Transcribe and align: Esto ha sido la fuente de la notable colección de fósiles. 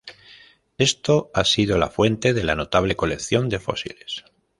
Esto 0.79 1.29
ha 1.35 1.45
sido 1.45 1.77
la 1.77 1.89
fuente 1.91 2.33
de 2.33 2.43
la 2.43 2.55
notable 2.55 2.95
colección 2.95 3.49
de 3.49 3.59
fósiles. 3.59 4.25